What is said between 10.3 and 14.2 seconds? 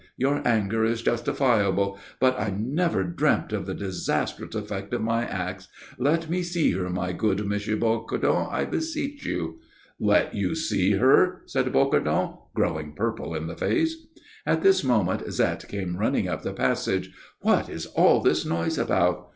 you see her?" said Bocardon, growing purple in the face.